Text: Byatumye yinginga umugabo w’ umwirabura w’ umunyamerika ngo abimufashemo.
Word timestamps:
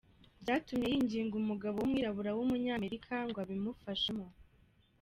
Byatumye 0.41 0.85
yinginga 0.91 1.35
umugabo 1.41 1.75
w’ 1.79 1.85
umwirabura 1.87 2.31
w’ 2.37 2.39
umunyamerika 2.45 3.13
ngo 3.27 3.37
abimufashemo. 3.45 4.27